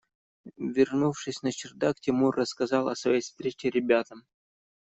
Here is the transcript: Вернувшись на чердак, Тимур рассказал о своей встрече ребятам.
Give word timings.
Вернувшись 0.67 1.43
на 1.43 1.51
чердак, 1.51 1.99
Тимур 1.99 2.35
рассказал 2.35 2.87
о 2.89 2.95
своей 2.95 3.21
встрече 3.21 3.69
ребятам. 3.69 4.25